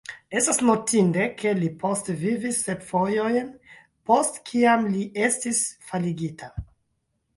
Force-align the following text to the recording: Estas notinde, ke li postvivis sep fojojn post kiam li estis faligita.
Estas 0.37 0.57
notinde, 0.67 1.25
ke 1.41 1.51
li 1.59 1.67
postvivis 1.83 2.57
sep 2.69 2.81
fojojn 2.87 3.51
post 4.11 4.41
kiam 4.51 4.89
li 4.95 5.05
estis 5.29 5.61
faligita. 5.91 6.51